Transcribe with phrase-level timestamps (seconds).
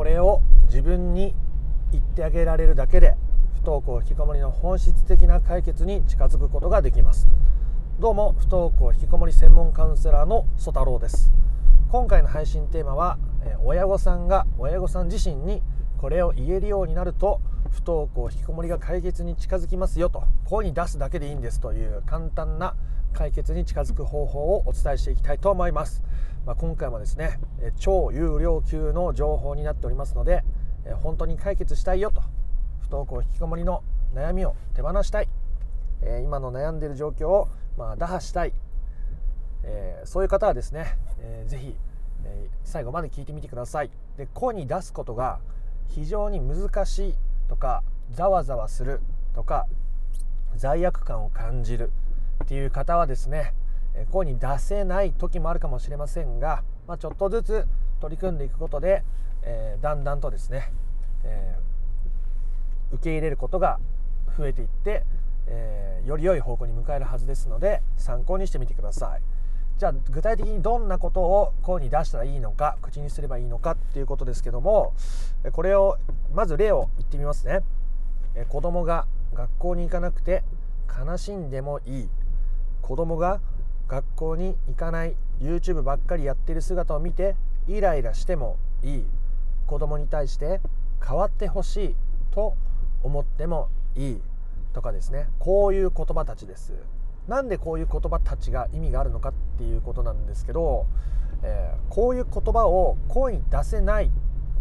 [0.00, 1.34] これを自分に
[1.92, 3.18] 言ってあげられるだけで
[3.56, 7.28] 不登校引きこもりの本質的な解決に近づくことができます。
[7.98, 11.34] どうも不登校引きこもり専門カウンセラーの曽太郎です。
[11.90, 13.18] 今回の配信テーマは
[13.62, 15.62] 親御さんが親御さん自身に
[15.98, 22.74] これを言えるようになると不登校引きこもりが解決に近づきますよと声に出すだけでいいんですという簡単な
[23.12, 26.02] 解決に近づく方法をお伝えしていきたいと思います、
[26.46, 27.38] まあ、今回もですね
[27.78, 30.42] 超有料級の情報になっておりますので
[31.02, 32.22] 本当に解決したいよと
[32.80, 33.82] 不登校引きこもりの
[34.14, 35.28] 悩みを手放したい
[36.24, 38.52] 今の悩んでいる状況をまあ打破したい
[40.04, 40.96] そういう方はですね
[41.46, 41.76] 是非
[42.64, 43.90] 最後まで聞いてみてください。
[44.16, 45.40] で声に出すことが
[45.88, 47.14] 非常に難しい
[47.48, 49.00] とかざわざわする
[49.34, 49.66] とか
[50.56, 51.90] 罪悪感を感じる
[52.44, 53.54] っていう方はですね
[54.10, 57.66] 声に出せない時もあるかもしれませんが、まあ、ちょっとずつ
[58.00, 59.04] 取り組んでいくことで、
[59.42, 60.72] えー、だんだんとですね、
[61.24, 63.78] えー、受け入れることが
[64.36, 65.04] 増えていって、
[65.46, 69.22] えー、より良い方向に向かえるはずですので参考にしてみてください。
[69.78, 74.92] じゃあ具体的にどんなことを声に出したらいいのか口にすればいいのかっていうことですけども
[75.52, 75.96] これを
[76.34, 77.60] まず例を言ってみますね。
[78.48, 80.44] 子供が学校に行かなくて
[80.86, 82.08] 悲しんでもいい
[82.82, 83.40] 子供が
[83.90, 87.34] 学校に行かない YouTube ばっかりやってる姿を見て
[87.66, 89.04] イライラしてもいい。
[89.66, 90.60] 子供に対して
[91.04, 91.96] 変わってほしい
[92.30, 92.54] と
[93.02, 94.20] 思ってもいい。
[94.72, 95.26] とかですね。
[95.40, 96.72] こういう言葉たちです。
[97.26, 100.86] なんでこういう言葉たちが意味があるのかっていうことなんですけど、
[101.42, 104.12] えー、こういう言葉を声に出せない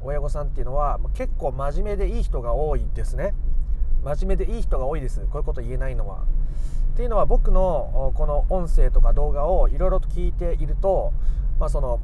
[0.02, 3.36] 親御さんっていうのは結構真面目でいい人が多いですね。
[4.04, 5.20] 真面目でいい人が多いです。
[5.20, 6.26] こういうこと言えないのは。
[7.00, 11.14] っていうのは僕のこの音声とか動画をいろいろと聞いていると、
[11.58, 12.02] まあ、その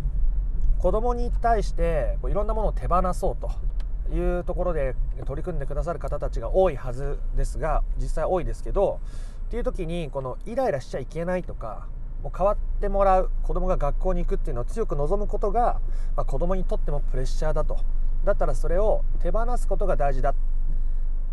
[0.79, 9.01] 子供に対していろんなものを手放そうというところで取り組んでくださる方たちが多いはずですが実際多いですけど
[9.47, 11.87] っていう時にこのイライラしちゃいけないとか
[12.23, 15.81] もう変わってもらう子供が学校に行くっていうのを強く望むことが、
[16.15, 17.79] まあ、子供にとってもプレッシャーだと。
[18.23, 20.33] だったらそれを手放すことが大事だ。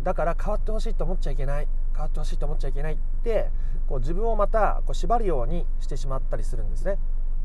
[0.03, 1.67] だから変わってほしいと思っちゃいけない。
[1.93, 3.49] 変わってほしいと思っちゃいけないって
[3.87, 6.97] こう自分をまたこう縛るようにしてしまったりするんですね。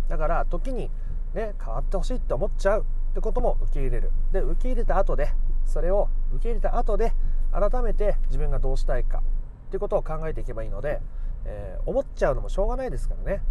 [0.08, 0.90] だから時に
[1.34, 4.10] ね変わってほしいって思っちゃうってことも受け入れる。
[4.32, 5.30] で受け入れた後で
[5.66, 7.12] それを受け入れた後で
[7.52, 11.00] 改めて自分がどうしたいかっていうことを考えていけばいいので、
[11.44, 13.42] えー、思っちゃうのもしょうがないですからね。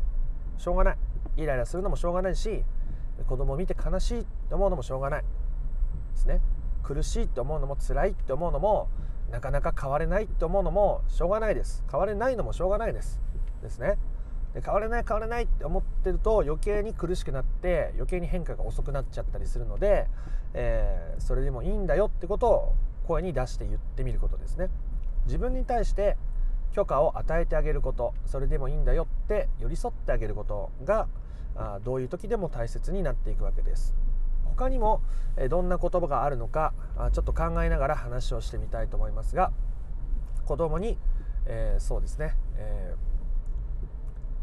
[0.57, 0.97] しょうがない。
[1.37, 2.63] イライラするのもしょうがないし
[3.27, 5.27] 子供を見て悲しいって思うのもしょうがないで
[6.15, 6.41] すね。
[6.83, 8.87] 苦しいって思うのも辛いって思うのも
[9.31, 11.83] なかなか変われないって思うのもしょうがないです。
[11.89, 13.19] 変われないのもしょうがないです。
[13.61, 13.97] ですね。
[14.53, 20.07] で変われない変われないって思ってると余計に苦しくなって余計に変化が遅くなっちゃったりするので、
[20.53, 24.69] えー、それでもいいんだよってことを声に出して言ってみることですね。
[25.25, 26.17] 自分に対して
[26.73, 31.07] 許可を与えてあげることそれでもいいんだよって寄り添ってあげることが
[31.55, 33.95] あどういう時でも大切になっていくわけです。
[34.57, 35.01] 他にも
[35.49, 36.73] どんな言葉があるのか
[37.13, 39.51] ちょっと考えながら話をしてみたいと思いますが
[40.45, 40.97] 子供に、
[41.45, 42.95] えー、そうですね、え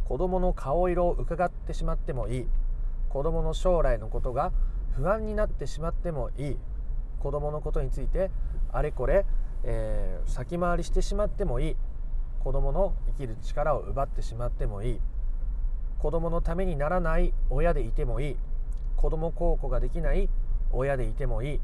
[0.05, 2.47] ー、子供の顔色を伺ってしまってもいい
[3.09, 4.53] 子供の将来のことが
[4.93, 6.57] 不安になってしまってもいい
[7.19, 8.31] 子供のことについて
[8.71, 9.27] あれこれ、
[9.65, 11.77] えー、先回りしてしまってもいい
[12.45, 15.01] 子供の生きる力を奪ってしまってもいい
[15.99, 18.37] 子供のためにならない親でいてもいい
[18.97, 20.28] 子供孝行ができない
[20.72, 21.60] 親でいてもいい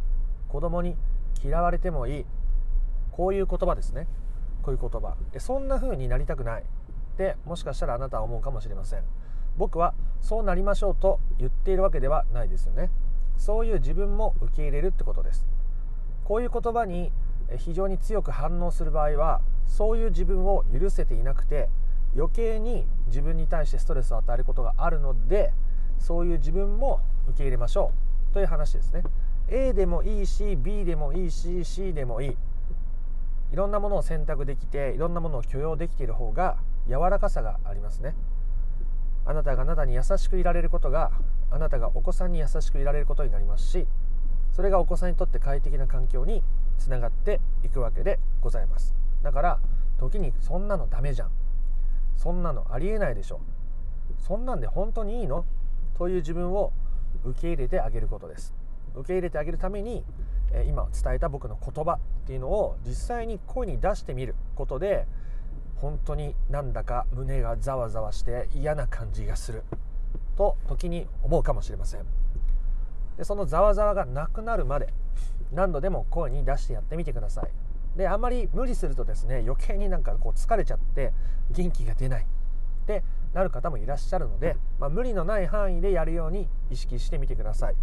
[0.48, 0.96] 子供に
[1.42, 2.26] 嫌われてもいい
[3.10, 4.06] こういう言葉ですね。
[4.62, 5.16] こういう言葉。
[5.38, 6.62] そんな風になりたくない。
[6.62, 9.02] ってもしかしたらあなたは思うかもしれません。
[9.58, 9.92] 僕は
[10.22, 12.91] そうなりましょうと言っているわけではないですよね。
[13.36, 15.47] そういう自分も受け入れるってことです。
[16.24, 17.12] こういう言葉に
[17.58, 21.68] 非常に強く反応する場合はそういう自分を許せていなくて
[22.14, 25.52] 余計に自分に対してストレスを与えることがあるので
[25.98, 27.92] そういう自分も受け入れましょ
[28.30, 29.02] うという話ですね。
[29.48, 32.36] A でもいいし B でもいいし C でもいい。
[33.53, 36.56] いろんなものを選択できていろんなものを許容できている方が
[36.86, 38.15] 柔らかさがありますね。
[39.27, 41.10] あなたがあなたに優しくいられることが
[41.50, 43.86] あなたがお子さんに優しくいられることになりますし
[44.53, 46.42] それがお子さんにとって快適な環境に
[46.78, 48.94] つながっていくわけでございます。
[49.22, 49.59] だから
[49.98, 51.30] 時にそんなのダメじゃん。
[52.16, 53.41] そんなのありえないでしょ。
[54.18, 55.44] そんなんで本当にいいの？
[55.98, 56.72] という自分を
[57.25, 58.55] 受け入れてあげることです。
[58.95, 60.05] 受け入れてあげるために
[60.67, 65.07] 今伝えた僕の言葉っていうのを実際に声に出してみることで
[65.77, 69.63] 本当になんだか胸がざわざわして嫌な感じがする。
[70.37, 72.01] と時に思うかもしれません。
[73.17, 74.93] でそのざわざわがなくなるまで
[75.53, 77.51] 何度でも声に出してやってみてください。
[77.97, 81.13] であんまり無理するとですね余計になんかこう疲れちゃって
[81.51, 82.27] 元気が出ない。
[82.98, 87.77] ってなる方もいらっしゃるので、まあ、無理のない範囲でやるように意識してみてください。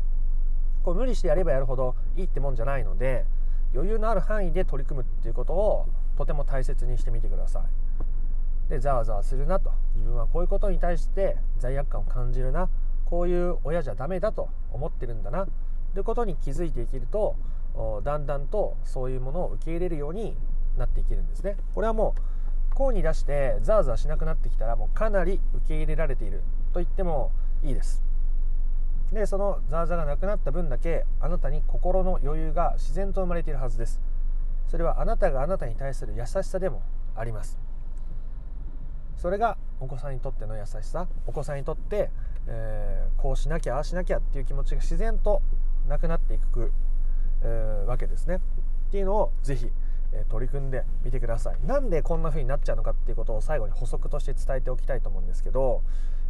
[0.84, 3.26] こう無理してやればやるほどいいってもんじゃないので
[3.74, 5.88] 余裕のある範囲で取り組むっていうことを
[6.18, 8.70] とても大切にしてみてください。
[8.70, 9.72] でざわざわするなと。
[9.96, 12.70] 自分はこういうことに対して罪悪感を感じるな。
[13.06, 15.48] こういう親じゃダメだと思ってるんだな。
[15.94, 17.36] ということに気づいていけると
[18.04, 20.36] だんだんとそういうものを受け入れるように
[20.78, 21.56] なっていけるんですね。
[21.74, 22.22] これはもう
[22.78, 26.44] 声に出してザーザーしなくなってきたらもうかなり受け入れられている。
[26.74, 27.32] と言っても
[27.64, 28.04] いいです。
[29.12, 34.00] でそのザーザーがなくなった分だけあなたに心の余裕が自然と生まれているはずです。
[34.68, 36.84] それはあなたがあなたに対する優しさでも
[37.16, 37.58] あります。
[39.16, 41.08] それがお子さんにとっての優しさ。
[41.26, 42.12] お子さんにとって、
[42.46, 45.42] えー、こうしなきゃああしなきゃっていう気持ちが自然と
[45.88, 46.72] なくなっていく、
[47.42, 48.36] えー、わけですね。
[48.36, 49.72] っていうのをぜひ、
[50.30, 51.58] 取り組んでみてください。
[51.66, 55.82] なんでこんな風になっちゃうのかっていうことを最後に補足として伝えておきたいと思うんですけど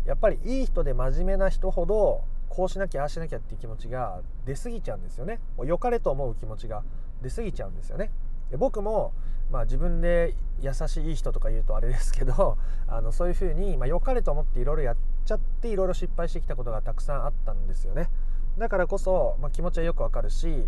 [0.06, 5.39] やっぱりいい人で真面目な人ほどこうしなきゃああしなきゃっていう気持ちが出過ぎちゃうんですよね。
[5.57, 6.83] もう良かれと思う気持ちが
[7.21, 8.12] 出過ぎちゃうんですよね。
[8.50, 9.13] で僕も、
[9.51, 12.57] まあ、自分で優しいいい人とか言うとあれですけど
[12.88, 14.95] あのそういうふうに、まあ、良かれと思っていろいろやっ
[15.25, 18.09] ちゃっていろいろ失敗してきたことがたくさんあったんですよね。
[18.57, 20.68] だからこそ、まあ、気持ちはよくわかるし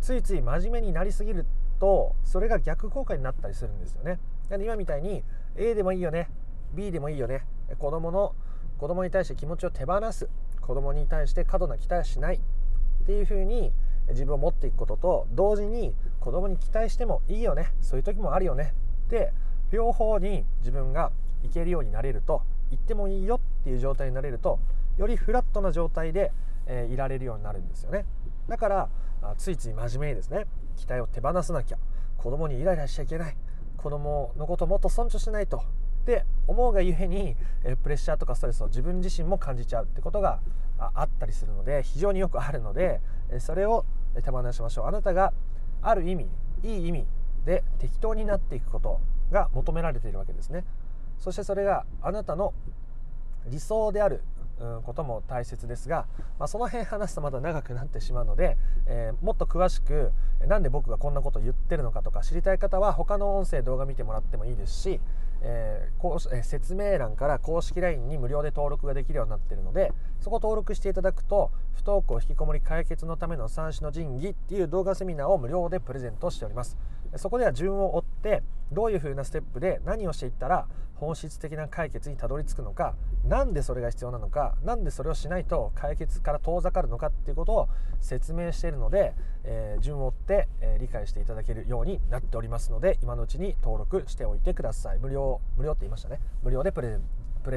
[0.00, 1.46] ついつい真面目になりすぎる
[1.78, 4.18] とそれが逆効果になったりするんですよね。
[4.48, 5.22] なんで今みたいに
[5.56, 6.30] A でもいいよね
[6.74, 7.44] B でもいいよね
[7.78, 8.34] 子供の
[8.78, 10.28] 子供に対して気持ちを手放す
[10.60, 12.40] 子供に対して過度な期待はしないっ
[13.06, 13.72] ていうふうに
[14.08, 18.72] 自分を持っていくことと同時に子供に期待してもいいよねそういう時もあるよね
[19.08, 19.32] で
[19.70, 21.10] 両方に自分が
[21.42, 24.58] いけるようになれると言ってもいいよっていう状態になれると
[24.98, 26.32] よりフラットな状態で、
[26.66, 28.04] え、いられるようになるんですよね。
[28.48, 28.88] だから
[29.36, 30.46] ついつい真面目にですね。
[30.78, 31.78] 期待を手放さなきゃ。
[32.16, 33.36] 子供にイライラしちゃいけない。
[33.76, 35.58] 子供のこともっと尊重しないと。
[35.58, 35.60] っ
[36.06, 37.36] て思うがゆえに
[37.82, 40.40] プレッシャーとかストレスを自分自身も感じちゃうってことが
[40.78, 43.02] あったりするので非常によくあるので
[43.40, 43.84] それを
[44.24, 44.86] 手放しましょう。
[44.86, 45.34] あなたが
[45.82, 46.30] ある意味
[46.62, 47.06] いい意味
[47.44, 49.00] で適当になっていくこと
[49.30, 50.64] が求められているわけですね。
[51.18, 52.54] そしてそれがあなたの
[53.46, 54.22] 理想である
[54.84, 56.06] ことも大切ですが、
[56.38, 58.56] まあ、その辺話すとまだ長くなってしまうので、
[58.86, 60.12] えー、もっと詳しく
[60.46, 65.00] 何で僕がこんなことを言ってるのかとか知りたい方は他の音声動画見てもらってもいいですし、
[65.42, 76.76] えー、こうえー、説明欄から公式 LINE に無料で登録ができるようになっているのでそこ登録していただくと不登校引きこもり解決のための三種の神器っていう動画セミナーを無料でプレゼントしております。
[77.16, 80.66] そこでは順を追ってどういう風なステップで何をしていったら
[80.96, 82.94] 本質的な解決にたどり着くのか
[83.24, 87.68] 何でそれが必要なのか何でそれをしないと解決から遠ざかるのかっていうことを
[88.00, 89.14] 説明しているので、
[89.44, 94.98] えー、順を追って、えー、理解していただけるようになっておりますので今のうちに登録しておいてください。
[94.98, 96.20] 無料無料って言いましたね。
[96.42, 96.98] 無料でプレ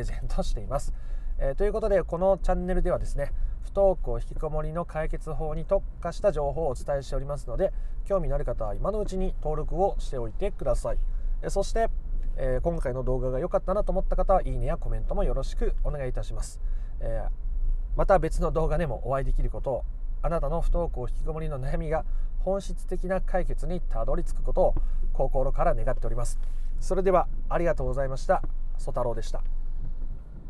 [0.04, 0.94] ゼントしています、
[1.40, 3.32] えー、ということでこのチャンネルではですね
[3.64, 7.74] 不登校引きこもりの解決法に特化した情報をお伝えしておりますので
[8.06, 10.98] 興味のある方は今のうちに登録をしておいてください、
[11.42, 11.90] えそして
[12.38, 16.62] えー、今回の動画が良かったなと思った方はいいねやコメントもよろしくお願いいたします、
[17.02, 17.26] え、
[17.98, 19.86] また別の動画でもお会いできることを
[20.22, 22.06] あなたの不登校引きこもりの悩みが
[22.40, 24.76] 本質的な解決にたどり着くことを
[25.14, 26.40] 心から願っております。
[26.80, 28.42] それではありがとうございました。
[28.78, 29.61] 曽太郎でした。